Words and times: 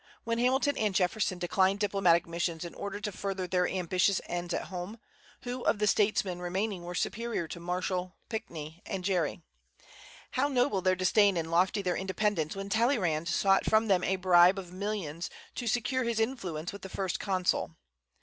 When 0.23 0.39
Hamilton 0.39 0.79
and 0.79 0.95
Jefferson 0.95 1.37
declined 1.37 1.79
diplomatic 1.79 2.25
missions 2.25 2.65
in 2.65 2.73
order 2.73 2.99
to 2.99 3.11
further 3.11 3.45
their 3.45 3.67
ambitious 3.69 4.19
ends 4.25 4.51
at 4.51 4.63
home, 4.69 4.97
who 5.41 5.61
of 5.61 5.77
the 5.77 5.85
statesmen 5.85 6.39
remaining 6.41 6.81
were 6.81 6.95
superior 6.95 7.47
to 7.49 7.59
Marshall, 7.59 8.15
Pinckney, 8.27 8.81
and 8.83 9.03
Gerry? 9.03 9.43
How 10.31 10.47
noble 10.47 10.81
their 10.81 10.95
disdain 10.95 11.37
and 11.37 11.51
lofty 11.51 11.83
their 11.83 11.95
independence 11.95 12.55
when 12.55 12.67
Talleyrand 12.69 13.27
sought 13.27 13.63
from 13.67 13.89
them 13.89 14.03
a 14.03 14.15
bribe 14.15 14.57
of 14.57 14.73
millions 14.73 15.29
to 15.53 15.67
secure 15.67 16.03
his 16.03 16.19
influence 16.19 16.73
with 16.73 16.81
the 16.81 16.89
First 16.89 17.19
Consul! 17.19 17.75